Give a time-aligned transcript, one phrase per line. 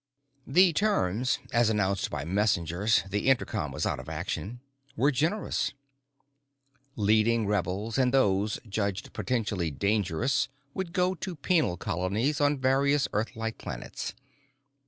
[0.47, 4.59] The terms, as announced by messengers the intercom was out of action
[4.97, 5.73] were generous.
[6.95, 13.59] Leading rebels and those judged potentially "dangerous" would go to penal colonies on various Earthlike
[13.59, 14.15] planets.